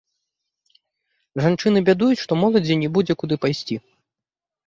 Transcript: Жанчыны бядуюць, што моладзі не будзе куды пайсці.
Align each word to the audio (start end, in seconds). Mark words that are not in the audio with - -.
Жанчыны 1.45 1.83
бядуюць, 1.89 2.17
што 2.25 2.37
моладзі 2.43 2.79
не 2.85 2.89
будзе 2.95 3.13
куды 3.25 3.35
пайсці. 3.43 3.75